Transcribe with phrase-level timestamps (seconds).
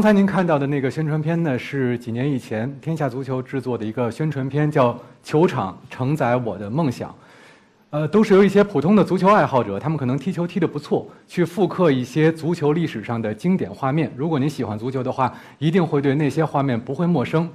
[0.00, 7.10] 刚才您看到的那个宣传片呢，是几年以前天下足球制作的一个宣传片，叫《球场承载我的梦想》。
[7.90, 14.10] 呃，都是由一些普通的足球爱好者，他们可能踢球踢得不错，去复刻一些足球历史上的经典画面。
[14.16, 17.46] 如果您喜欢足球的话，一定会对那些画面不会陌生。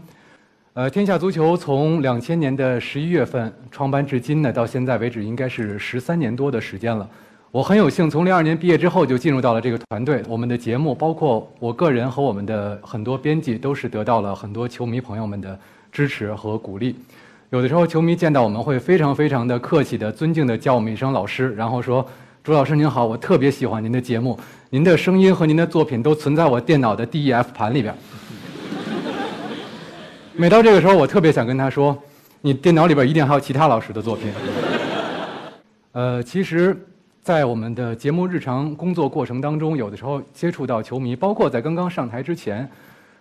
[0.74, 7.10] 呃，天下足球从两千年的十一月份创办至今呢，到现在为止应该是十三年多的时间了。
[7.56, 10.22] 我很有幸从零二年毕业之后就进入到了这个团队。
[10.28, 15.58] 我们的节目，包括我个人和我们的很多编辑，都是得到了很多球迷朋友们的
[15.90, 16.98] 支持和鼓励。
[17.52, 22.06] 有的时候，球迷见到我们会非常非常的客气的、尊敬的叫我们一声老师，然后说
[22.44, 24.38] ：“朱老师您好，我特别喜欢您的节目，
[24.70, 27.96] 您的声音和您的作品都存在我电脑的 DEF 盘里边。”
[30.36, 31.98] 每到这个时候，我特别想跟他说
[32.42, 34.30] ：“你电脑里边一定还有其他老师的作品。”
[35.94, 36.78] 呃，其实。
[37.26, 42.70] 在我们的节目日常工作过程当中，有的时候接触到球迷，包括在刚刚上台之前，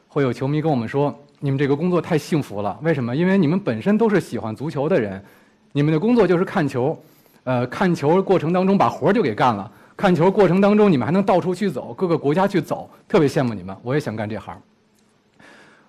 [0.08, 3.16] 会有球迷跟我们说：“你们这个工作太幸福了，为什么？
[3.16, 5.24] 因为你们本身都是喜欢足球的人，
[5.72, 7.02] 你们的工作就是看球，
[7.44, 9.72] 呃，看球过程当中把活儿就给干了。
[9.96, 13.74] 看球过程当中，你们还能到处去走，各个国家去走，特别羡慕你们。
[13.82, 14.54] 我也想干这行。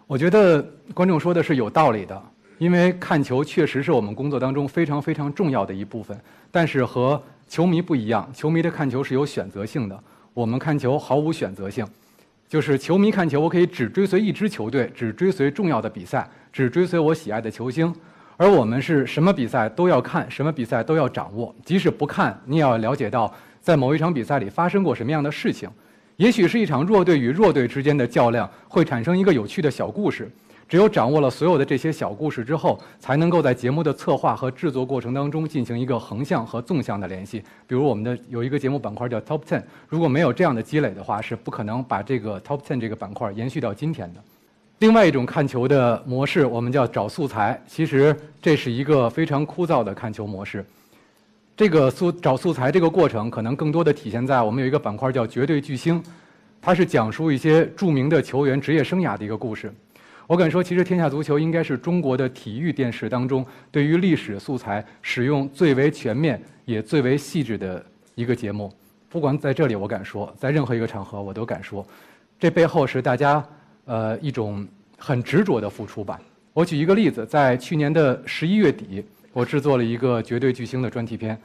[0.08, 2.24] 我觉得观众说的是有道理的，
[2.60, 6.18] 因为看球确实是我们工作当中非常非常重要的一部分，
[6.50, 11.86] 但是和球迷不一样，球迷的看球是有选择性的，我们看球毫无选择性。
[12.48, 17.94] 就是球迷看球，我可以只追随一支球队，只追随重要的比赛，只追随我喜爱的球星。
[18.38, 25.70] 而我们是什么比赛都要看，什么比赛都要掌握，即使不看，你也要了解到在某一场比赛里发生过什么样的事情。
[26.18, 30.30] 也许是一场弱队与弱队之间的较量，会产生一个有趣的小故事。
[30.68, 37.40] 只有掌握了所有的这些小故事之后，才能够在节目的策划和制作过程当中进行一个横向和纵向的联系。
[37.68, 44.20] 比如我们的有一个节目板块叫 Top Ten，如果没有这样的积累的话，是不可能把这个 Top Ten 这个板块延续到今天的。
[44.80, 47.62] 另外一种看球的模式，我们叫找素材。
[47.68, 50.66] 其实这是一个非常枯燥的看球模式。
[51.56, 56.04] 这个素找素材这个过程，可能更多的体现在我们有一个板块叫绝对巨星，
[56.60, 59.72] 它是讲述一些著名的球员职业生涯的一个故事。
[60.28, 68.74] 我敢说，其实《天下足球》应该是中国的体育电视当中对于历史素材使用最为全面也最为细致的一个节目。
[69.08, 71.86] 不管在这里，我敢说，在任何一个场合，我都敢说，
[72.40, 73.46] 这背后是大家
[73.86, 76.20] 呃一种很执着的付出吧。
[76.54, 81.40] 我举一个例子，在去年的十一月底，我制作了一个绝对巨星的专题片。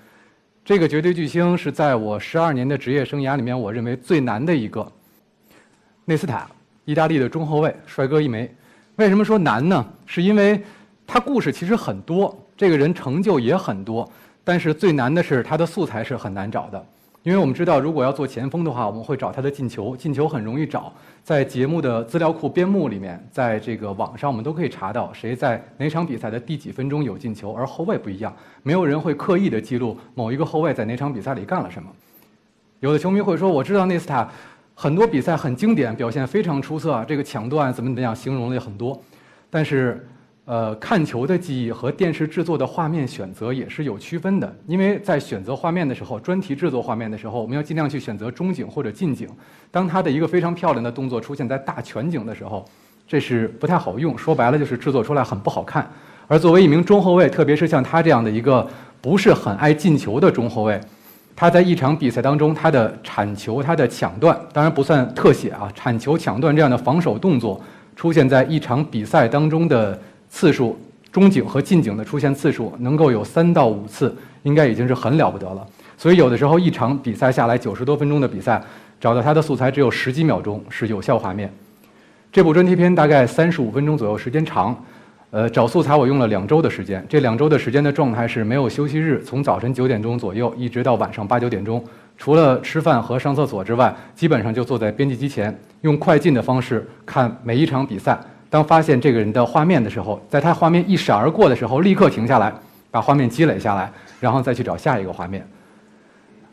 [0.65, 4.91] 这个绝对巨星是在我十二年的职业生涯里面，我认为最难的一个。
[6.07, 6.51] 内斯塔，
[6.87, 8.51] 意大利的中后卫，帅哥一枚。
[9.01, 9.83] 为什么说难呢？
[10.05, 10.63] 是因为
[11.07, 14.07] 他故事其实很多，这个人成就也很多，
[14.45, 16.85] 但是最难的是他的素材是很难找的。
[17.23, 20.93] 因为我们知道，如果要做前锋的话，我们会找他的进球，进球很容易找，
[21.25, 27.55] 在节目的资料库编目里面，在这个网上我们都可以查到谁在哪场比赛的第几分钟有进球。
[27.55, 31.89] 而后卫不一样，没有人会刻意的记录某一个后卫在哪场比赛里干了什么。
[32.81, 34.29] 有的球迷会说：“我知道内斯塔。”
[34.81, 38.99] 很多比赛很经典，表现非常出色啊，这个抢断怎么怎么样，形容了也很多。
[39.51, 40.09] 但是，
[40.47, 44.51] 呃，看球的记忆和电视制作的画面选择也是有区分的。
[44.67, 49.29] 因为在选择画面的时候，专题制作画面的时候，我们要尽量去选择中景或者近景。
[49.71, 52.65] 当他的一个非常漂亮的动作出现在大全景的时候，
[53.07, 54.17] 这是不太好用。
[54.17, 55.87] 说白了就是制作出来很不好看。
[56.27, 58.67] 而作为一名中后卫，特别是像他这样的一个
[59.03, 60.81] 不是很爱进球的中后卫。
[61.41, 67.59] 他在一场比赛当中，他的铲球、他的抢断，当然不算特写啊，铲球、抢断这样的防守动作
[67.97, 70.79] 出现在一场比赛当中的次数，
[71.11, 75.67] 中景和近景的出现次数能够有三到五次，应该已经是很了不得了。
[75.97, 78.63] 所以有的时候一场比赛下来九十多分钟的比赛，
[79.01, 81.51] 找到他的素材只有十几秒钟是有效画面。
[82.31, 84.79] 这部专题片大概三十五分钟左右，时间长。
[85.31, 87.05] 呃，找素材我用了两周的时间。
[87.09, 91.83] 这两周的时间的状态是没有休息日，从早晨九点钟左右一直到晚上八九点钟，
[92.19, 98.19] 除了吃饭和上厕所之外，基本上就坐在编辑机前，用快进的方式看每一场比赛。
[98.49, 102.53] 当发现这个人的画面的时候，在他画面一闪而过的时候，立刻停下来，
[102.91, 105.47] 把画面积累下来，然后再去找下一个画面。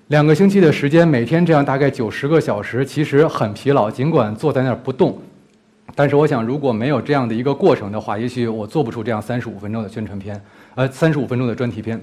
[0.09, 3.89] 两个星期的时间，每天这样大概九十个小时，其实很疲劳。
[3.89, 5.19] 尽管坐在那儿不动。
[5.95, 10.39] 但是我想，如果没有这样的一个过程的话，也许我做不出这样三十五分钟的宣传片，
[10.75, 11.99] 呃，三十五分钟的专题片。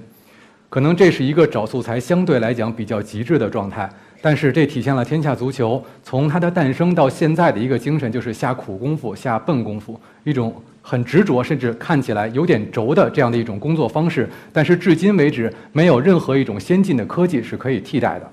[0.67, 3.89] 可能这是一个找素材相对来讲比较极致的状态，
[4.21, 14.29] 但是这体现了天下足球从它的诞生到现在的一个精神，就是下苦功夫、下笨功夫，一种很执着，甚至看起来有点轴的这样的一种工作方式。
[14.51, 18.29] 但是至今为止，没有任何一种先进的科技是可以替代的。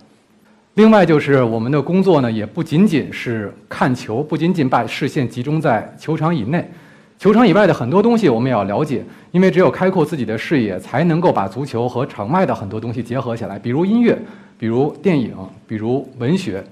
[0.74, 6.66] 另外就是我们的工作呢，也不仅仅是看球，不仅仅把视线集中在球场以内，
[7.18, 14.18] 球场以外的很多东西我们也要了解，因为只有开阔自己的视野，才能够把足球和场外的很多东西结合起来，比如音乐，
[14.56, 15.36] 比如电影，
[15.66, 16.64] 比如文学。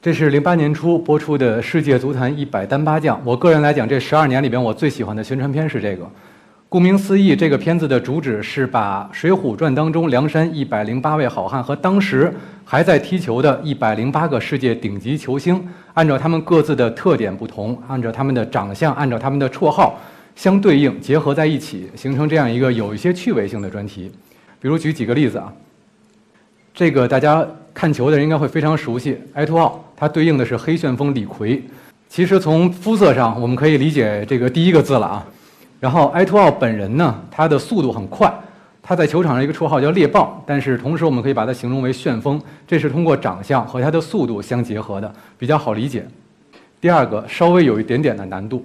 [0.00, 6.10] 这是零八年初播出的《世界足坛一百单八将》，我个人来讲，这十二年里边我最喜欢的宣传片是这个。
[6.68, 12.34] 顾名思义，这个片子的主旨是把《水浒传》当中梁山一百零八位好汉和当时
[12.64, 15.64] 还在踢球的一百零八个世界顶级球星，
[15.94, 19.96] 按照他们各自的特点不同，按照他们的长相，按照他们的绰号
[20.34, 24.10] 相对应结合在一起，形成这样一个有一些趣味性的专题。
[24.60, 25.52] 比如举几个例子啊，
[26.74, 31.62] 这个大家看球的人应该会非常熟悉，埃托奥，它对应的是黑旋风李逵。
[32.08, 35.26] 其实从肤色上，我们可以理解这个第一个字了啊。
[35.78, 38.32] 然后埃托奥本人呢，他的速度很快，
[38.82, 46.06] 他在球场上一个绰号叫猎豹，但是同时我们可以把它形容为旋风，这是通过长相和他的速度相结合的，比较好理解。
[46.80, 48.64] 第二个稍微有一点点的难度，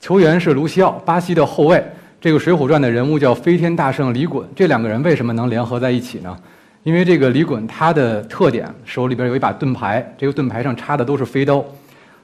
[0.00, 1.82] 球员是卢西奥，巴西的后卫。
[2.20, 6.36] 这个《水浒传》的人物叫飞天大圣李衮，这两个人为什么能联合在一起呢？
[6.84, 11.64] 因为这个李衮他的特点，手里边有一把盾牌，这个盾牌上插的都是飞刀，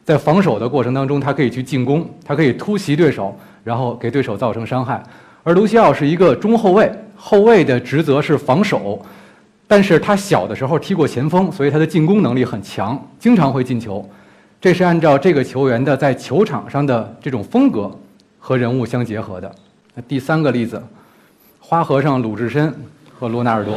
[0.05, 3.37] 在防守的过程当中，他可以去进攻，他可以突袭对手。
[3.69, 5.03] 然后给对手造成伤害，
[5.43, 8.99] 而卢西奥是一个中后卫，后卫的职责是防守，
[9.67, 14.03] 但是他小的时候踢过前锋，所以他的进攻能力很强，经常会进球。
[14.59, 17.94] 这是按照这个球员的在球场上的这种风格
[18.38, 19.55] 和人物相结合的。
[20.09, 20.82] 第三个例子，
[21.61, 22.75] 花和尚鲁智深
[23.19, 23.76] 和罗纳尔多，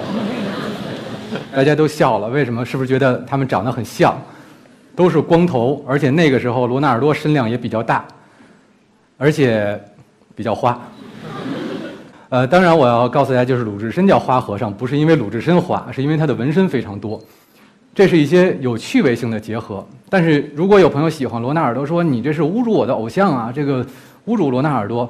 [1.54, 2.66] 大家都笑了，为什么？
[2.66, 4.18] 是不是觉得他们长得很像？
[4.96, 8.06] 都是光头，而且那个时候罗纳尔多身量也比较大。
[9.22, 9.80] 而且
[10.34, 10.82] 比较花，
[12.30, 17.22] 呃，当然我要告诉大家，就是鲁智深叫花和尚，不是因为鲁智深花，是因为他的纹身非常多。
[17.94, 19.88] 这是一些有趣味性的结合。
[20.10, 23.86] 但是如果有朋友喜欢罗纳尔多，说你这是侮辱我的偶像啊，这个
[24.26, 25.08] 侮辱罗纳尔多，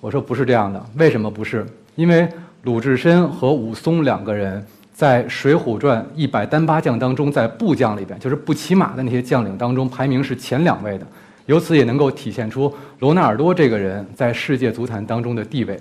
[0.00, 0.82] 我说不是这样的。
[0.94, 1.66] 为什么不是？
[1.96, 2.26] 因为
[2.62, 4.64] 鲁智深和武松两个人
[4.94, 11.06] 在《水浒传》一百单八将当中，在部将里边，就是不骑马的那些将领当中，排名是前两位的。
[11.46, 15.78] 由此也能够体现出罗纳尔多这个人在世界足坛当中的地位。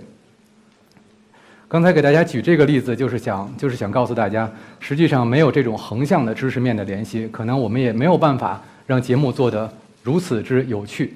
[1.68, 9.72] 刚才给大家举这个例子，就是想就是想告诉大家，实际上没有这种横向的知识面的联系，可能我们也没有办法让节目做得
[10.02, 11.14] 如此之有趣。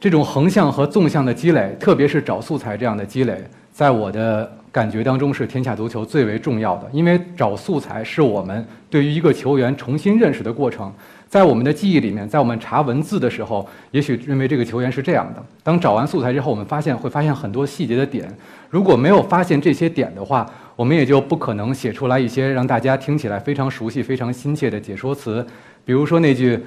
[0.00, 10.90] 这种横向和纵向的积累，特别是找素材这样的积累，在我的感觉当中是天下足球最为重要的，因为找素材是我们对于一个球员重新认识的过程。
[11.28, 15.44] 在我们的记忆里面，在我们查文字的时候，也许认为这个球员是这样的。
[15.62, 18.26] 当找完素材之后，我们发现会发现很多细节的点。
[18.70, 25.46] 如果没有发现这些点的话，我们也就不可能写出来一些让大家听起来非常熟悉、非常亲切的解说词。
[25.84, 26.58] 比如说那句：“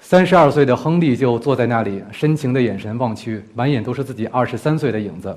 [0.00, 5.32] 三十二岁的亨利就坐在那里，深情的眼神望去，满眼都是自己二十三岁的影子。”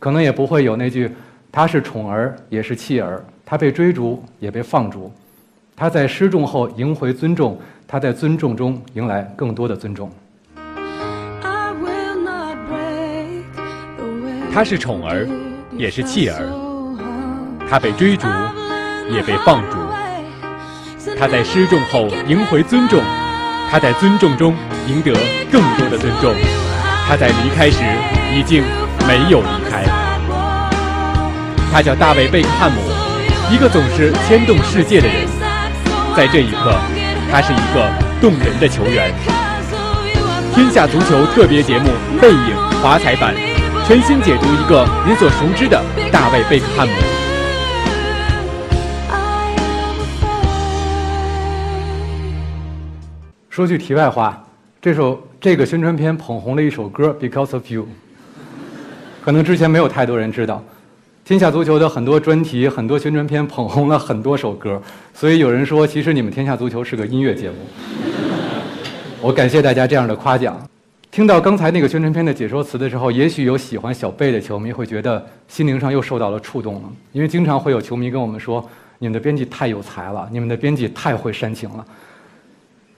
[0.00, 1.10] 可能也不会有那句
[1.52, 5.12] ：“他是宠儿，也是弃儿，他被追逐，也被放逐。
[5.76, 10.10] 他在失重后赢回尊重。”他在尊重中迎来更多的尊重。
[14.52, 15.28] 他是宠儿，
[15.76, 16.48] 也是弃儿。
[17.68, 18.26] 他被追逐，
[19.10, 19.76] 也被放逐。
[21.18, 23.02] 他在失重后赢回尊重，
[23.70, 24.54] 他在尊重中
[24.88, 25.12] 赢得
[25.52, 26.32] 更多的尊重。
[27.06, 27.82] 他在离开时
[28.34, 28.62] 已经
[29.06, 29.84] 没有离开。
[31.72, 32.78] 他叫大卫·贝克汉姆，
[33.52, 35.26] 一个总是牵动世界的人。
[36.16, 36.93] 在这一刻。
[37.30, 37.90] 他是一个
[38.20, 39.12] 动人的球员。
[40.54, 41.90] 天下足球特别节目
[42.20, 42.36] 《背影》
[42.82, 43.34] 华彩版，
[43.86, 46.92] 全新解读一个你所熟知的大卫·贝克汉姆。
[53.50, 54.44] 说句题外话，
[54.80, 57.82] 这首这个宣传片捧红了一首歌《Because of You》，
[59.24, 60.62] 可能之前没有太多人知道。
[61.24, 64.78] 天下足球的很多专题、很多宣传片捧红了很多首歌，
[65.14, 67.56] 所以有人说，其实你们天下足球是个音乐节目。
[69.22, 70.54] 我感谢大家这样的夸奖。
[71.10, 78.62] 听到刚才那个宣传片的解说词的时候，也许有喜欢小贝的球迷会觉得心灵上又受到了触动了，因为经常会有球迷跟我们说
[79.00, 81.82] ：“你们的编辑太有才了，你们的编辑太会煽情了。”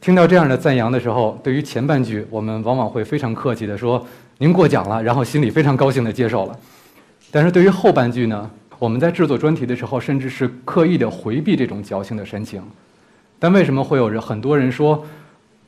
[0.02, 4.04] 听到这样的赞扬的时候，对于前半句，我们往往会非常客气地说
[4.38, 6.59] ：“您过奖了。”然后心里非常高兴地接受了。
[7.30, 12.62] 但是对于后半句呢，我们在制作专题的时候，甚至是刻意的回避这种矫情的神情。
[13.38, 15.04] 但为什么会有人很多人说，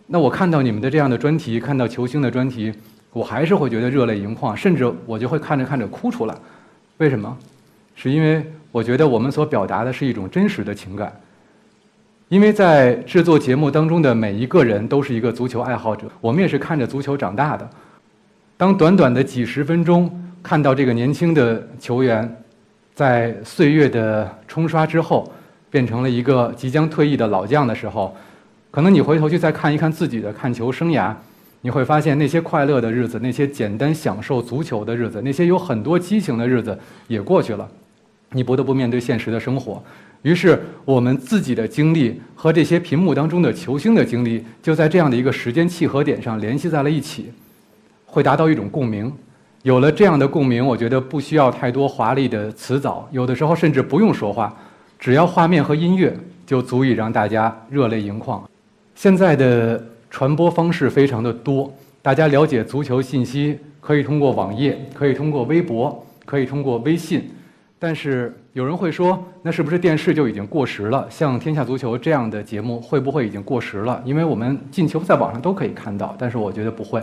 [0.07, 2.73] 那我看到你们的这样的专题，看到球星的专题，
[3.13, 6.35] 我还是会觉得热泪盈眶，甚至我就会看着看着哭出来。
[6.99, 7.37] 为什么？
[7.95, 11.13] 是因为我觉得我们所表达的是一种真实的情感。
[12.29, 17.69] 因为在制作节目当中的每一个人都是一个足球爱好者，我们也是看着足球长大的。
[18.57, 20.11] 当短短的几十分钟
[20.43, 22.43] 看到这个年轻的球员，
[22.95, 25.31] 在岁月的冲刷之后，
[25.71, 28.17] 变成了一个即将退役的老将的时候，
[28.71, 31.13] 可能你回头去再看一看自己的看球生涯，
[31.61, 36.79] 你会发现那些快乐的日子，那些简单享受足球的日子，那些有很多激情的日子
[37.09, 37.69] 也过去了，
[38.33, 39.83] 你不得不面对现实的生活。
[40.23, 47.33] 于是，我们自己的经历和这些屏幕当中的球星的经历，就在这样的一个时间契合点上联系在了一起，
[48.05, 49.13] 会达到一种共鸣。
[49.69, 54.51] 有了这样的共鸣，我觉得不需要太多华丽的词藻，有的时候甚至不用说话，
[54.99, 58.43] 只要画面和音乐就足以让大家热泪盈眶。
[58.95, 61.71] 现在的传播方式非常的多，
[62.01, 67.31] 大家了解足球信息可以通过网页，可以通过微博，可以通过微信。
[67.79, 71.07] 但是有人会说，那是不是电视就已经过时了？
[71.11, 74.01] 像《天下足球》这样的节目会不会已经过时了？
[74.07, 77.03] 因为我们进球在网上都可以看到，但是我觉得不会，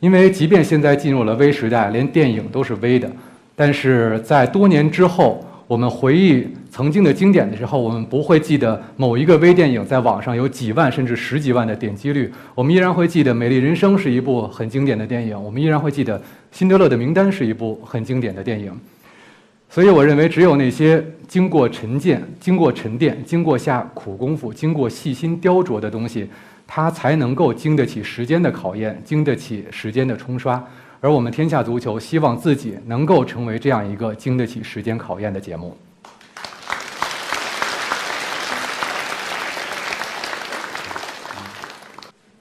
[0.00, 3.10] 因为即便现在进入了微时代，连电影都是微的，
[3.54, 16.18] 但是在多年之后，我们回忆曾经的经典的时候，我们不会记得某一个微电影在网上有几万甚至十几万的点击率，我们依然会记得《美丽人生》是一部很经典的电影，我们依然会记得
[16.50, 18.72] 《辛德勒的名单》是一部很经典的电影。
[19.68, 26.26] 所以，我认为只有那些经过沉淀、经过沉淀、经过下苦功夫、经过细心雕琢的东西，
[26.72, 30.64] 它才能够经得起时间的考验，经得起时间的冲刷。
[31.00, 35.76] 而我们天下足球希望自己能够成为这样一个经得起时间考验的节目。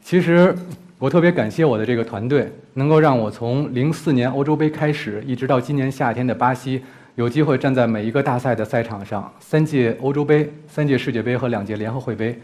[0.03, 0.55] 其实，
[1.00, 6.83] 我特别感谢我的这个团队，能够让我从零四年欧洲杯开始，一直到今年夏天的巴西。
[7.15, 12.39] 有机会站在每一个大赛的赛场上，三届欧洲杯、三届世界杯和两届联合会杯，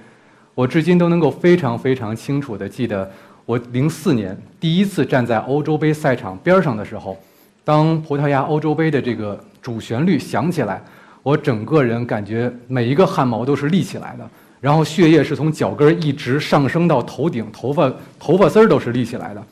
[0.56, 3.12] 我至今都能够非常非常清楚地记得，
[3.46, 7.18] 我零四年第一次站在欧洲杯赛场边上的时候，
[7.66, 10.82] 当葡萄牙欧洲杯的这个主旋律响起来，
[11.22, 14.26] 我整个人感觉每一个汗毛都是立起来的，
[14.62, 19.44] 然后血液是从脚跟一直上升到头顶，头发头发丝儿都是立起来的，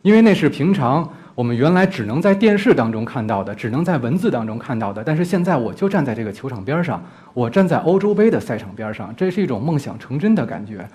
[0.00, 1.06] 因为那是平常。
[1.40, 10.86] 我们原来只能在电视当中看到的，只能在文字当中看到的，但是现在我就站在这个球场边上，我站在欧洲杯的赛场边上，这是一种梦想成真的感觉，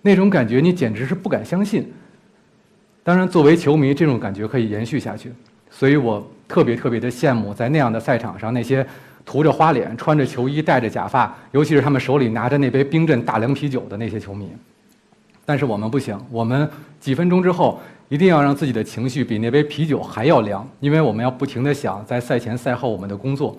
[0.00, 1.92] 那种感觉你简直是不敢相信。
[3.02, 5.30] 当然，作为球迷，这种感觉可以延续下去，
[5.68, 8.86] 所以我特别特别的羡慕在那样的赛场上那些
[9.26, 14.48] 涂着花脸、穿着球衣、戴着假发，尤其是他们手里拿着那杯冰镇大凉啤酒的那些球迷。
[15.44, 16.68] 但是我们不行，我们
[17.00, 17.80] 几分钟之后。
[18.10, 23.56] 一定要让自己的情绪比那杯啤酒还要凉，因为我们要不停地想在赛前赛后我们的工作。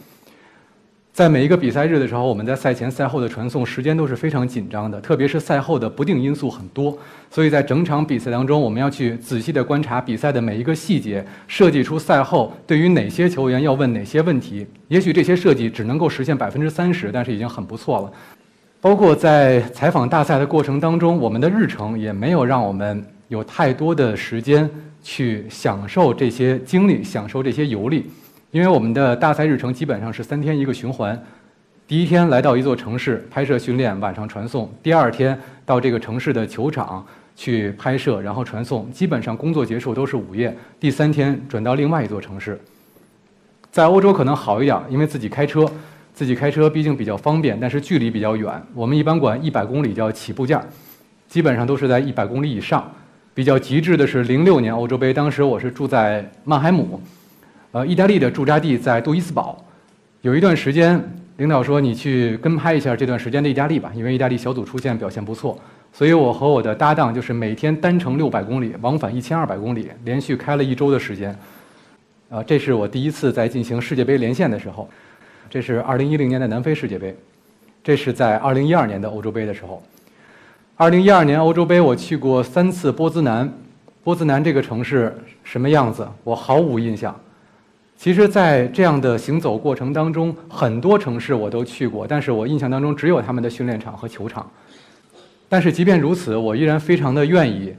[1.12, 6.96] 在每一个比赛日的时候，我们在赛前赛后的传送时间都是非常紧张的，特别是赛后的不定因素很多，
[7.32, 14.66] 所以在整场比赛当中，我们要去仔细地观察比赛的每一个细节，设计出赛后对于哪些球员要问哪些问题。
[14.90, 18.14] 也许这些设计只能够实现百分之三十，但是已经很不错了。
[18.86, 23.04] 包括在采访大赛的过程当中，我们的日程也没有让我们。
[23.30, 24.70] 有太多的时间
[25.02, 28.06] 去享受这些经历，享受这些游历，
[28.52, 31.20] 因为我们的大赛日程基本上是三天一个循环。
[31.88, 37.04] 第一天来到一座城市拍摄训练，晚上传送；第二天到这个城市的球场
[37.36, 38.88] 去拍摄，然后传送。
[38.92, 40.56] 基本上工作结束都是午夜。
[40.80, 42.62] 第三天转到另外一座城市。
[43.72, 45.66] 在欧洲可能好一点，因为自己开车，
[46.16, 48.50] 自己开车毕竟比较方便，但是距离比较远。
[48.74, 50.64] 我们一般管一百公里叫起步价，
[51.28, 52.90] 基本上都是在一百公里以上。
[53.34, 57.02] 比较极致的是零六年欧洲杯，当时我是住在曼海姆，
[57.74, 59.62] 呃，意大利的驻扎地在杜伊斯堡。
[60.22, 61.04] 有一段时间，
[61.36, 65.60] 领导说你去跟拍一下这段时间的意大利吧，因为意大利小组出线表现不错。
[65.92, 71.38] 所以我和我的搭档就是每天单程六百公里，往返一千二百公里，连续开了一周的时间。
[72.30, 74.90] 啊，这是我第一次在进行世界杯连线的时候。
[75.56, 77.16] 这是二零一零年的南非世界杯，
[77.82, 79.82] 这是在二零一二年的欧洲杯的时候。
[80.76, 83.50] 二零一二年欧洲杯，我去过三次波兹南。
[84.04, 87.18] 波兹南这个城市什么样子，我毫无印象。
[87.96, 94.46] 其实，在这样的行走过程当中，很多城市我都去过，但是我印象当中只有他们的训练场和球场。
[95.48, 97.74] 但是即便如此，我依然非常的愿意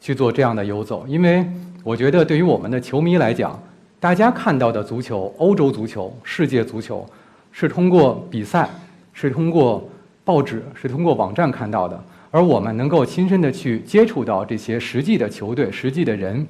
[0.00, 1.44] 去做这样的游走，因为
[1.82, 3.60] 我觉得对于我们的球迷来讲，
[3.98, 7.04] 大家看到的足球、欧洲足球、世界足球，
[7.50, 8.68] 是通过比赛，
[9.14, 9.88] 是通过
[10.22, 11.98] 报纸，是通过网站看到的。
[12.30, 16.46] 而我们能够亲身的去接触到这些实际的球队、实际的人，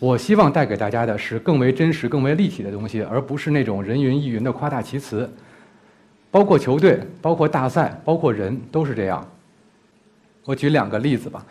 [0.00, 5.30] 我希望带给大家的是更为真实、更为立体的东西，而不是那种人云亦云的夸大其词。
[6.30, 9.24] 包括球队，包括大赛，包括人，都是这样。
[10.44, 11.44] 我举两个例子吧。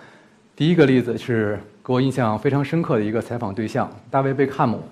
[0.55, 4.83] 第一个例子是给我印象非常深刻的一个采访对象——大卫·贝克汉姆。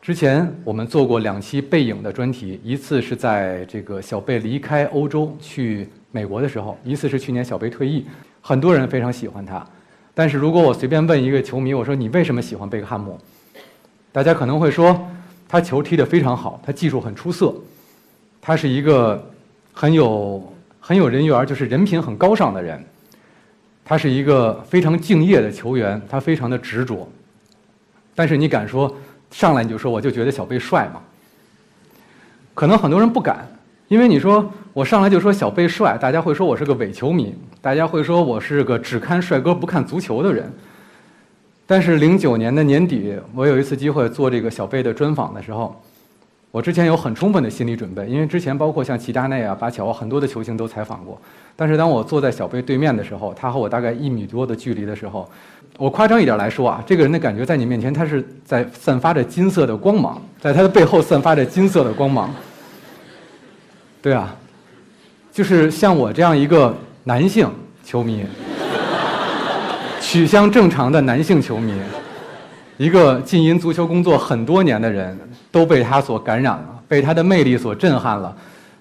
[0.00, 8.06] 之前我们做过两期背影的专题，一次是在这个小贝离开欧洲去美国的时候，一次是去年小贝退役。
[8.40, 9.62] 很多人非常喜欢他，
[10.14, 13.18] 但是如果我随便问一个球迷，我说你为什么喜欢贝克汉姆？
[14.12, 15.06] 大家可能会说
[15.46, 17.52] 他球踢得非常好，他技术很出色，
[18.40, 19.22] 他是一个
[19.72, 22.82] 很有很有人缘，就是人品很高尚的人。
[23.84, 27.06] 他是一个非常敬业的球员，他非常的执着。
[28.14, 28.94] 但是你敢说
[29.30, 31.00] 上来你就说我就觉得小贝帅嘛？
[32.54, 33.46] 可能很多人不敢，
[33.88, 40.52] 因为你说我上来就说小贝帅，大家会说我是个伪球迷，大家会说我是个只看帅哥不看足球的人。
[41.66, 45.80] 但是零九年的年底，我有一次机会做这个小贝的专访的时候。
[46.50, 51.20] 我之前有很充分的心理准备，因为之前包括像齐达内啊、巴乔啊，很多的球星都采访过。
[51.54, 55.28] 但是当我坐在小贝对面的时候，他和我大概一米多的距离的时候，
[55.76, 62.34] 我夸张一点来说啊，这个人的感觉在你面前，他是在散发着金色的光芒，在他的背后散发着金色的光芒。
[64.00, 64.34] 对啊，
[65.30, 66.74] 就是像我这样一个
[67.04, 67.46] 男性
[67.84, 68.24] 球迷，
[70.00, 71.74] 取向正常的男性球迷。
[72.78, 75.18] 一个浸淫足球工作很多年的人，
[75.50, 78.34] 都被他所感染了，被他的魅力所震撼了。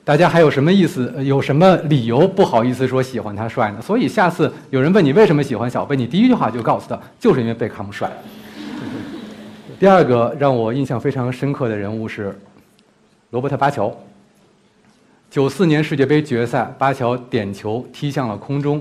[0.06, 1.12] 大家还有什么意思？
[1.24, 3.82] 有什么理由不好意思说喜欢他帅呢？
[3.82, 8.10] 所以下次有人问你为什么喜欢小贝，你第一句话就告诉他，就是因为贝克汉姆帅。
[9.80, 12.40] 第二个让我印象非常深刻的人物是
[13.32, 13.92] 罗伯特巴乔。
[15.30, 18.80] 九四年世界杯决赛，巴乔点球踢向了空中，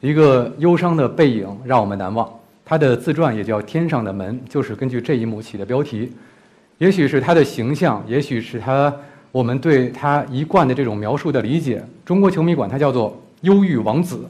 [0.00, 2.28] 一个忧伤的背影让我们难忘。
[2.68, 6.12] 他的自传也叫《天上的门》，就是根据这一幕起的标题。
[6.76, 8.94] 也许是他的形象，也许是他
[9.32, 11.82] 我们对他一贯的这种描述的理解。
[12.04, 14.20] 中国球迷管他叫做“忧郁王子”。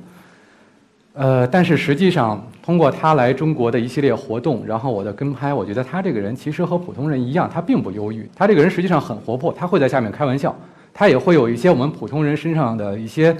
[1.14, 8.24] 呃，但是实际上，通过他来中国的一系列活动，然后我的跟拍，我觉得他这个人其实和普通人一样，他并不忧郁。
[8.37, 10.57] 他这个人实际上很活泼，他会在下面开玩笑，
[10.94, 13.37] 他也会有一些我们普通人身上的一些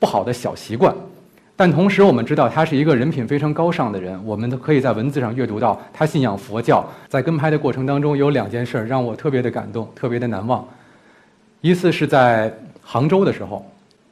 [0.00, 0.92] 不好的小习惯。
[1.54, 4.18] 但同时，我们知道他是一个人品非常高尚的人。
[4.24, 6.84] 我们都可以在文字上阅读到他信仰佛教。
[7.08, 10.66] 在跟拍的过程当中，有两件事让我特别的感动，特别的难忘。
[11.60, 13.64] 一次是在杭州的时候，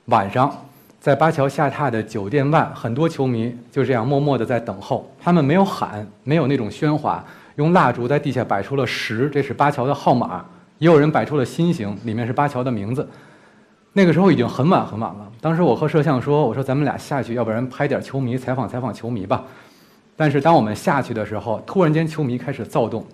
[0.04, 0.54] 晚上
[1.00, 5.10] 在巴乔下榻的酒店外，很多球迷就这样默默的在等候。
[5.20, 7.24] 他们没有喊，没有那种喧哗，
[7.56, 10.44] 用蜡烛在地下摆出了十，这是巴乔的号码。
[10.78, 13.08] 也有人摆出了心形，里面是巴乔的名字。
[13.92, 15.26] 那个时候已经很晚很晚了。
[15.40, 19.44] 当时我和摄像说：“我说咱们俩下去，要不然拍点球迷，采访采访球迷吧。”
[20.16, 23.04] 但是当我们下去的时候，突然间球迷开始躁动。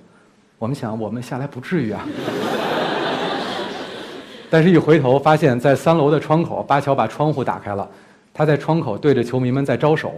[0.59, 2.07] 我们想，我们下来不至于啊。
[4.51, 7.89] 但是，一回头发现，在三楼的窗口，巴乔把窗户打开了，
[8.35, 10.15] 他在窗口对着球迷们在招手，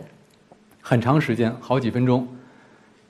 [0.80, 2.26] 很长时间，好几分钟。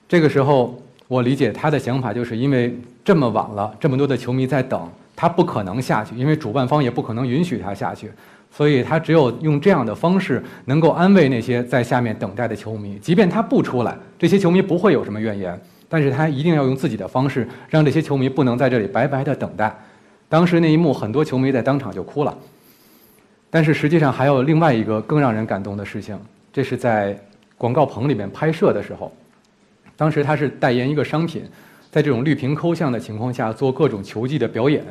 [0.07, 4.87] 这个时候，我理解他的想法，就是因为这么晚了，这么多的球迷在等。
[5.21, 8.09] 他不可能下去，因为主办方也不可能允许他下去，
[8.49, 12.97] 所以他只有用这样的方式能够安慰那些在下面等待的球迷。
[12.99, 19.77] 即便他不出来，这些球迷不会有什么怨言，但是他一定要用自己的方式让这些球迷不能在这里白白的等待。
[20.29, 22.33] 当时那一幕，很多球迷在当场就哭了。
[23.49, 26.17] 但是实际上还有另外一个更让人感动的事情，
[26.53, 27.19] 这是在
[27.57, 29.11] 广告棚里面拍摄的时候，
[29.97, 31.43] 当时他是代言一个商品。
[31.91, 34.85] 在这种绿屏抠像的情况下做各种球技的表演，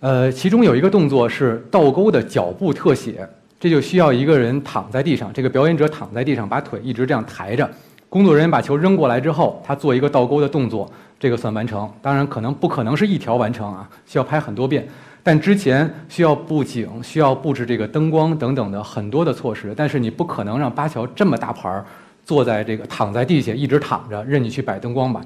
[0.00, 3.28] 呃，其中有一个动作是倒钩的脚步特写，
[3.60, 7.68] 这就需要一个人躺在地上，这个表演者躺在地上，把腿一直这样抬着，
[8.08, 10.90] 工作人员把球扔过来之后，他做一个倒钩的动作，
[11.20, 11.90] 这个算完成。
[12.00, 14.88] 当然，可能不可能是一条完成啊，需要拍很多遍。
[15.22, 21.84] 但之前需要布景，需要布置这个灯光等等的很多的措施，但是你不可能让巴乔这么大牌儿
[22.24, 25.20] 坐在这个躺在地下一直躺着，任你去摆灯光吧。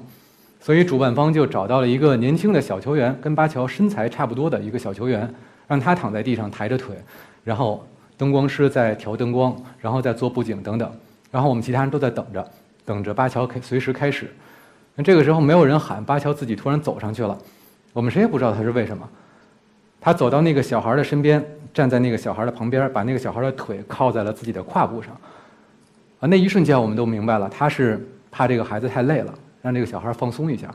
[0.59, 5.31] 所以主办方就找到了一个年轻的小球员，跟巴乔身材差不多的一个小球员，
[5.67, 6.95] 让他躺在地上抬着腿，
[7.43, 7.85] 然后
[8.17, 10.91] 灯光师在调灯光，然后再做布景等等，
[11.31, 12.45] 然后我们其他人都在等着，
[12.83, 14.29] 等着巴乔开随时开始。
[14.95, 17.37] 那这个时候没有人喊，巴乔自己突然走上去了，
[17.93, 19.07] 我们谁也不知道他是为什么。
[20.01, 21.43] 他走到那个小孩的身边，
[21.73, 25.11] 站在那个小孩的旁边，把那个小孩的腿靠在了自己的胯部上。
[26.19, 29.33] 啊，那一瞬间我们都明白了，他是怕这个孩子太累了。
[29.67, 30.73] 让这个小孩放松一下。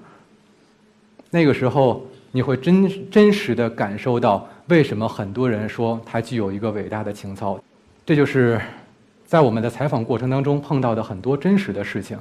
[1.31, 7.59] 那个时候，你会真真实的感受到为什么很多人说他具有一个伟大的情操。
[8.05, 8.61] 这就是
[9.24, 12.18] 在我们的采访过程当中碰到的很多真实的事情。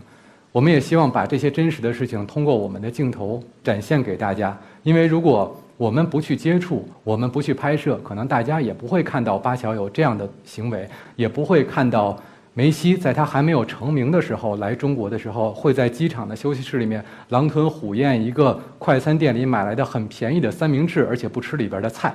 [0.53, 4.57] 我们也希望把这些真实的事情通过我们的镜头展现给大家。
[4.84, 12.17] 因为如果我们不去接触，我们不去拍摄，可能大家也不会看到巴乔有这样的行为，也不会看到
[12.53, 22.13] 梅西在他还没有成名的时候来中国的时候，会在机场的休息室里面狼吞虎咽一个快餐店里买来的很便宜的三明治，而且不吃里边的菜。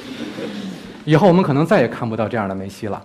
[1.06, 3.02] 以后我们可能再也看不到这样的梅西了，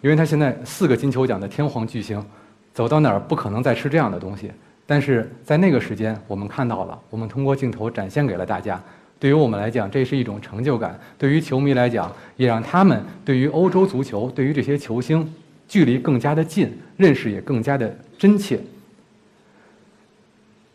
[0.00, 2.24] 因为他现在四个金球奖的天皇巨星，
[2.72, 4.52] 走到哪儿不可能再吃这样的东西。
[4.86, 8.80] 但是在那个时间，我们看到了，我们通过镜头展现给了大家。
[9.18, 15.26] 对于我们来讲，这是一种成就感；对于球迷来讲，也让他们对于欧洲足球、对于这些球星
[15.68, 18.60] 距离更加的近，认识也更加的真切。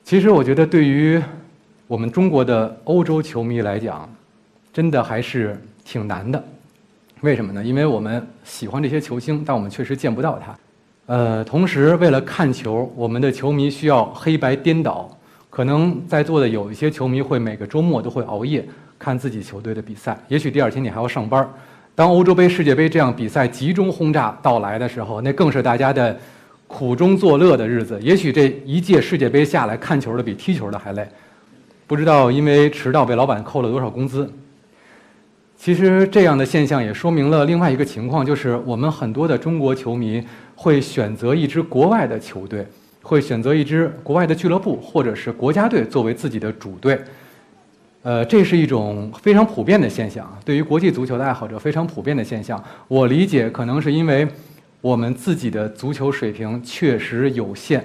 [0.03, 1.21] 其实，我觉得对于
[1.87, 4.09] 我们中国的欧洲球迷来讲，
[4.73, 6.43] 真的还是挺难的。
[7.21, 7.63] 为什么呢？
[7.63, 10.57] 因为我们喜欢这些球星，但我们确实见不到他。
[11.05, 15.09] 呃，同时为了看球，我们的球迷需要黑白颠倒。
[15.49, 18.63] 可能在座的有一些球迷会每个周末都会熬夜
[18.99, 21.47] 看自己球队的比赛，也许第二天你还要上班。
[21.95, 26.17] 当欧洲杯、世界杯这样比赛集中轰炸到来的时候，那更是大家的
[26.65, 27.99] 苦中作乐的日子。
[28.01, 31.05] 也许这一届世界杯下来看球的比踢球的还累，
[31.85, 34.31] 不知道因为迟到被老板扣了多少工资。
[35.57, 40.23] 其实这样的现象也说明了另外一个情况，就是我们很多的中国球迷
[40.55, 42.65] 会选择一支国外的球队，
[43.01, 46.97] 会选择一支国外的俱乐部或者是国家队作为自己的主队。
[48.01, 52.63] 呃，这是一种非常普遍的现象，对于国际足球的爱好者非常普遍的现象。
[52.87, 54.27] 我理解，可能是因为
[54.81, 57.81] 我们自己的足球水平确实有限，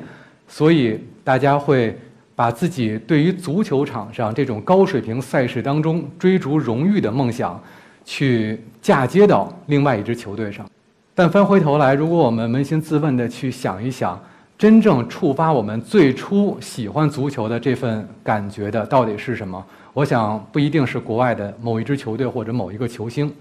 [0.49, 1.97] 所以大家会。
[2.37, 7.63] 把自己对于足球场上这种高水平赛事当中追逐荣誉的梦想，
[8.05, 10.69] 去嫁接到另外一支球队上。
[11.15, 14.21] 但翻回头来，如果我们扪心自问的去想一想，
[14.57, 19.65] 真正触发我们最初喜欢足球的这份感觉的到底是什么？
[19.93, 23.33] 我想不一定是国外的某一支球队或者某一个球星。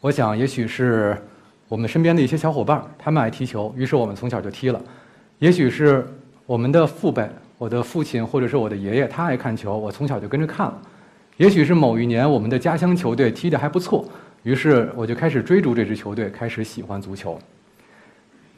[0.00, 1.16] 我想也许是
[1.68, 4.80] 我们身边的一些小伙伴，他们爱踢球，于是我们从小就踢了。
[5.38, 6.06] 也许是
[6.46, 7.28] 我们的父辈。
[7.58, 10.76] 我的父亲或者是我的爷爷，他爱看球，我从小就跟着看了。
[11.36, 14.04] 也许是某一年我们的家乡球队踢得还不错，
[14.42, 17.38] 于是我就开始追逐这支球队，开始喜欢足球。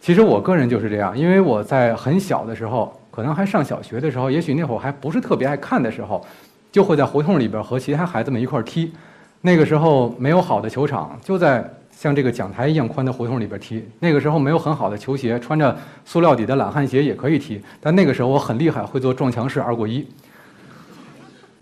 [0.04, 6.22] 其实我个人就是这样，因为我在很小的时候，可能还上小学的时候，也许那会儿还不是特别爱看的时候，
[6.70, 8.92] 就会在胡同里边和其他孩子们一块踢。
[9.40, 11.64] 那个时候没有好的球场，就在。
[11.96, 17.62] 像这个讲台一样宽的胡同里边踢，那个时候没有很好的球鞋，穿着塑料底的懒汉鞋也可以踢。
[17.80, 20.04] 但那个时候我很厉害，会做撞墙式二过一。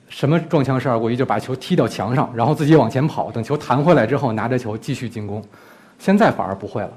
[0.09, 1.15] 什么撞墙式二过一？
[1.15, 5.45] 就把球踢到墙上，然后自己往前跑，等球弹回来之后拿着球继续进攻。
[5.99, 6.91] 现在反而不会了。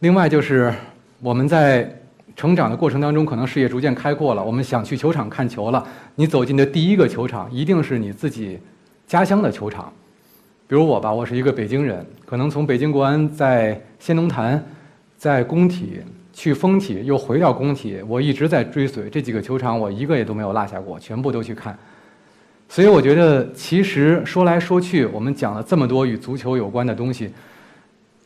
[0.00, 0.72] 另外就是
[1.20, 1.92] 我们在
[2.36, 5.84] 成长的过程当中，可能视野逐渐开阔了，我们想去球场看球了。
[6.14, 8.60] 你走进的第一个球场一定是你自己
[9.08, 9.92] 家乡的球场。
[10.68, 14.64] 比如我吧，我是一个北京人，可能从北京国安在先农坛，
[15.16, 16.00] 在工体
[16.32, 21.76] 去丰体，又回到工体，我一直在追随这几个球场，我一个也都没有落下过，全部都去看。
[22.68, 27.32] 所以我觉得，其实说来说去，我们讲了这么多与足球有关的东西，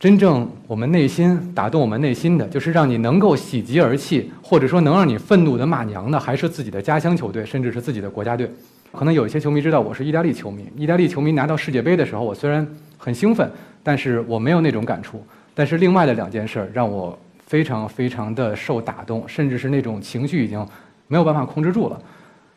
[0.03, 8.51] 真正我们内心打动我们内心的，就是让你能够喜极而泣，或者说能让你愤怒的骂娘的，还是自己的家乡球队，甚至是自己的国家队。
[8.91, 10.67] 可能有一些球迷知道我是意大利球迷。
[10.75, 13.49] 意大利球迷拿到世界杯的时候，我虽然很兴奋，
[13.81, 15.25] 但是我没有那种感触。
[15.55, 20.67] 但是另外的两件事儿让我非常非常的受打动，甚至是那种情绪已经
[21.07, 21.97] 没有办法控制住了。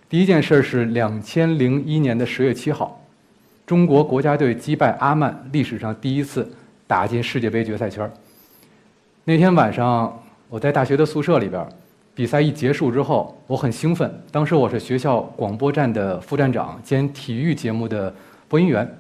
[0.09, 3.01] 第一件事是两千零一年的十月七号，
[3.65, 6.53] 中国国家队击败阿曼，历史上第一次
[6.87, 8.11] 打进世界杯决赛圈。
[9.25, 11.67] 那天晚上我在大学的宿舍里边。
[12.15, 14.11] 比赛一结束之后，我很兴奋。
[14.33, 18.15] 当时我是学校广播站的副站长兼体育节目的
[18.49, 18.91] 播音员。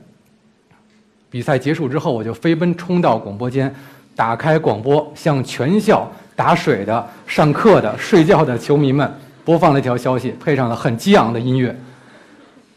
[1.30, 3.74] 比赛结束之后，我就飞奔冲到广播间，
[4.14, 9.10] 打开广播，向全校打水的、上课的、睡觉的球迷们
[9.46, 11.74] 播放了一条消息，配上了很激昂的音乐。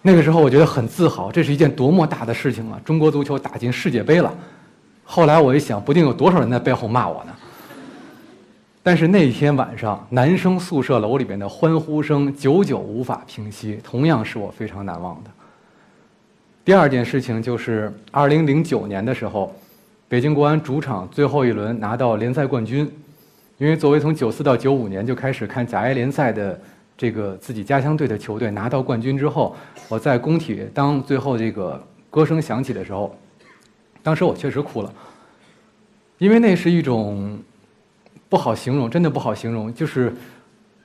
[0.01, 2.79] 那个时候，我觉得很自豪，这是一件多么大的事情啊！
[2.85, 4.33] 中国足球打进世界杯了。
[5.11, 7.33] 后来我一想，不定有多少人在背后骂我呢。
[8.83, 15.31] 但是那天晚上，男生宿舍楼里边的欢呼声久久无法平息，同样是我非常难忘的。
[16.63, 19.51] 第二件事情就是2009年的时候，
[20.07, 22.87] 北京国安主场最后一轮拿到联赛冠军。
[23.57, 26.61] 因为作为从94到95年就开始看甲 A 联赛的
[26.95, 29.55] 这个自己家乡队的球队拿到冠军之后，
[29.87, 33.17] 我在工体当最后这个歌声响起的时候，
[34.03, 34.93] 当时我确实哭了，
[36.17, 37.37] 因为那是一种。
[38.31, 39.73] 不好形容，真的不好形容。
[39.73, 40.13] 就是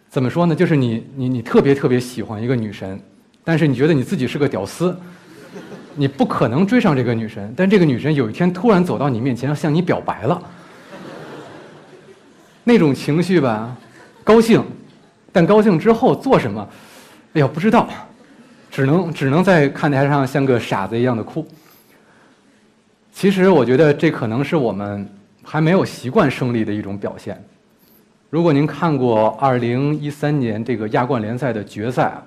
[0.08, 0.54] 怎么说呢？
[0.54, 2.98] 就是你你你特别特别喜欢一个女神，
[3.44, 4.96] 但是你觉得你自己是个屌丝，
[5.94, 7.52] 你不可能追上这个女神。
[7.54, 10.42] 但这个女神有一天突然走到你面前，向你表白了，
[12.64, 13.76] 那种情绪吧，
[14.24, 14.64] 高兴，
[15.30, 16.66] 但高兴之后做什么，
[17.34, 17.86] 哎呀，不知道，
[18.70, 21.46] 只能只能在看台上像个傻子一样的哭。
[23.14, 25.08] 其实我觉得这可能是我们
[25.40, 27.40] 还没有习惯胜利的一种表现。
[28.28, 32.20] 如果您看过2013年这个亚冠联赛的决赛，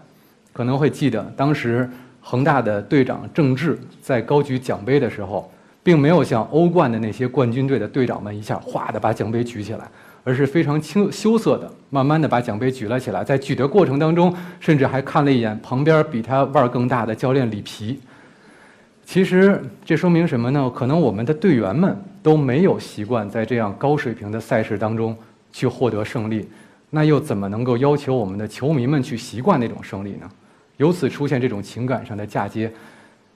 [0.53, 1.87] 可能会记得当时
[2.21, 5.51] 恒大的队长郑智在高举奖杯的时候，
[5.83, 9.85] 并没有像欧冠的那些冠军队的队长们一下哗的把奖杯举起来，
[10.23, 13.25] 而是非常轻羞涩的，慢慢的把奖杯举了起来。
[13.25, 17.99] 在举的过程当中，甚至还看了一眼旁边比他腕儿更大的教练里皮。
[19.07, 20.69] 其实这说明什么呢？
[20.75, 25.17] 可能我们的队员们都没有习惯在这样高水平的赛事当中
[25.49, 26.45] 去获得胜利，
[26.89, 30.29] 那又怎么能够要求我们的球迷们去习惯那种胜利呢？
[30.75, 32.69] 由此出现这种情感上的嫁接，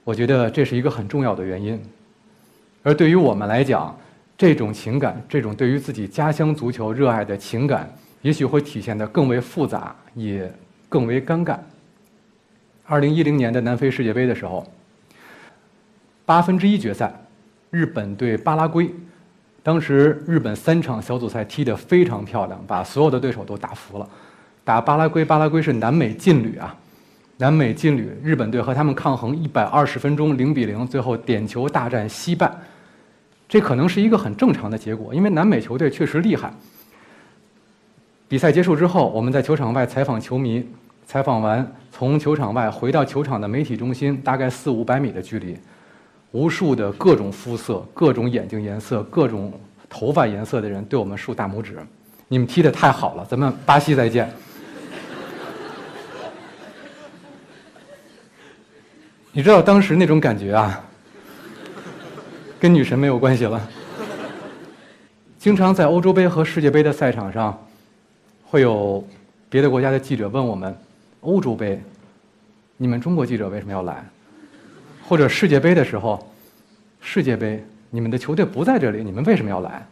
[0.04, 1.80] 我觉得这是一个很重要的原因。
[2.82, 3.98] 而对于我们来讲，
[4.36, 10.52] 这种情感，这种对于自己家乡足球热爱的情感，也许会体现得更为复杂，也
[10.90, 11.56] 更为尴尬。
[12.84, 14.70] 二零一零年的南非世界杯的时候。
[16.32, 17.12] 八分之一决赛，
[17.68, 18.90] 日本对巴拉圭，
[19.62, 24.08] 当时日本三场小组赛踢得非常漂亮，把所有的对手都打服了。
[24.64, 26.74] 打巴拉圭，巴拉圭是南美劲旅啊，
[27.36, 32.50] 南美劲旅，日本队和他们抗衡一百二十分钟，零比零，最后点球大战惜败。
[33.46, 36.50] 这可能是一个很正常的结果，因为南美球队确实厉害。
[38.26, 40.66] 比赛结束之后，我们在球场外采访球迷，
[41.04, 45.54] 采访完，从球场外回到球场的媒体中心，大概四五百米的距离。
[46.32, 49.52] 无数的各种肤色、各种眼睛颜色、各种
[49.88, 51.78] 头发颜色的人对我们竖大拇指，
[52.26, 54.28] 你们踢得太好了，咱们巴西再见。
[59.30, 60.82] 你知道当时那种感觉啊，
[62.58, 63.68] 跟女神没有关系了。
[65.38, 67.66] 经常在欧洲杯和世界杯的赛场上，
[68.44, 69.06] 会有
[69.50, 70.74] 别的国家的记者问我们：
[71.20, 71.82] 欧洲杯，
[72.76, 74.04] 你们中国记者为什么要来？
[75.12, 76.26] 或者世界杯的时候，
[77.02, 79.86] 世界杯你们的球队不在这里，你们为什么要来？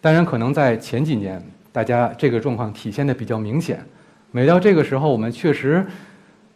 [0.00, 1.42] 当然，可能在前几年，
[1.72, 3.84] 大家这个状况体现的比较明显。
[4.30, 5.84] 每到这个时候，我们确实，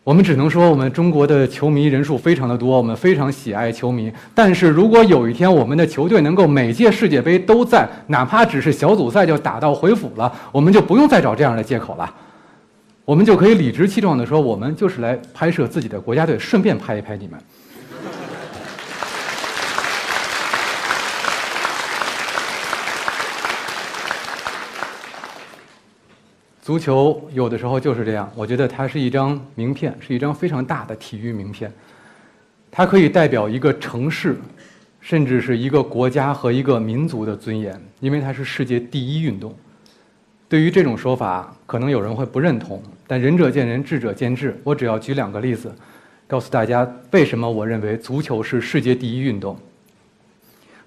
[0.05, 4.13] 我们只能说，我们中国的球迷人数非常的多，我们非常喜爱球迷。
[4.33, 12.15] 但是如果有一天我们的球队能够每届世界杯都在，哪怕只是小组赛就打道回府了，我们就不用再找这样的借口了。
[13.11, 17.43] 我们就可以理直气壮地说，我们就是来拍摄自己的国家队，顺便拍一拍你们。
[26.63, 31.73] 足球有的时候就是这样，我觉得它是一张名片，是一张非常大的体育名片，
[32.71, 34.37] 它可以代表一个城市，
[35.01, 39.53] 甚至是一个国家和一个民族的尊严，因为它是世界第一运动。
[40.51, 44.61] 对于这种说法，可能有人会不认同，但仁者见仁，智者见智。
[44.65, 45.73] 我只要举两个例子，
[46.27, 49.57] 告诉大家为什么我认为足球是世界第一运动。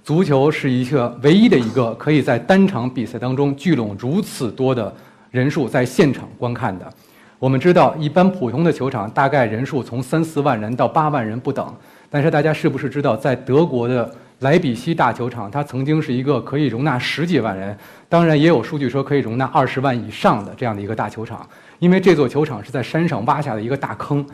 [0.04, 4.94] 足球是一个唯一的一个可以在单场比赛当中聚拢如此多的
[5.32, 6.94] 人数在现场观看的。
[7.40, 11.74] 我们知道，一般普通的球场大概人数从三四万人到八万人不等，
[12.10, 14.14] 但是大家是不是知道，在德国的？
[14.44, 17.76] 莱比锡大球场，它曾经是一个可以容纳十几万人，
[18.10, 21.48] 当然也有数据说可以容纳二十万以上的这样的一个大球场。
[21.80, 24.26] 因为这座球场是在山上挖下的一个大坑，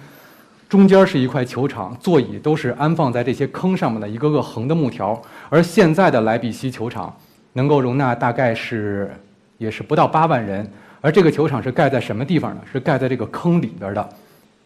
[0.67, 5.19] 中间是一块球场，座椅都是安放在这些坑上面的一个个横的木条。
[5.47, 7.15] 而现在的莱比锡球场
[7.53, 9.11] 能够容纳大概是
[9.59, 10.67] 也是不到八万人，
[11.01, 12.61] 而这个球场是盖在什么地方呢？
[12.71, 14.09] 是盖在这个坑里边的。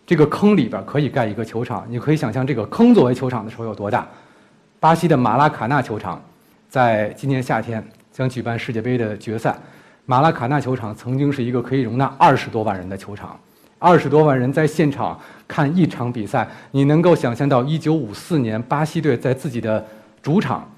[0.06, 4.08] 这个坑里边可以盖一个球场，你可以想象这个坑作为球场的时候有多大。
[4.84, 6.22] 巴西的马拉卡纳球场，
[6.67, 9.56] 在今年夏天将举办世界杯的决赛。
[10.06, 13.39] 马拉卡纳球场曾经是一个可以容纳二十多万人的球场，
[13.80, 15.17] 二十多万人在现场
[15.48, 19.82] 看一场比赛，你能够想象到一九五四年巴西队在自己的
[20.22, 20.69] 主场，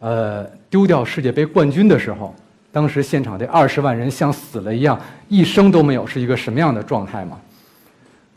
[0.00, 2.34] 呃，丢掉世界杯冠军的时候，
[2.72, 7.38] 当时现场这二十万人像死了一样，一声都没有，是一个什么样的状态吗？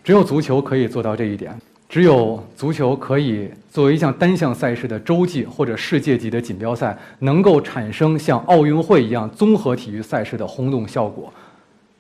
[0.04, 1.60] 只有足球可以做到这一点。
[1.94, 11.32] 只有足球可以作为一项单项赛事的洲际或者世界级的锦标赛，能够产生像奥运会一样综合体育赛事的轰动效果。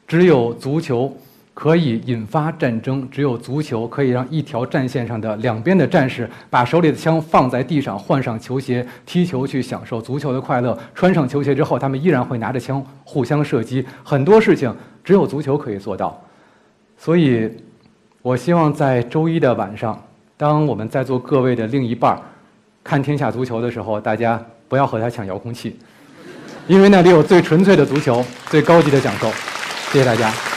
[0.07, 1.15] 只有足球
[1.53, 10.75] 可以引发战争，只有足球可以让一条战线上的两边的战士把手里的枪放在地上，换上球鞋踢球去享受足球的快乐。
[10.95, 13.85] 穿上球鞋之后，他们依然会拿着枪互相射击。
[14.03, 16.19] 很多事情只有足球可以做到，
[16.97, 17.51] 所以。
[18.23, 20.01] 我希望在周一的晚上，
[20.37, 22.17] 当我们在座各位的另一半
[22.81, 25.77] 看天下足球的时候，大家不要和他抢遥控器，
[26.65, 29.29] 因为那里有最纯粹的足球，最高级的享受。
[29.91, 30.52] 谢谢大家。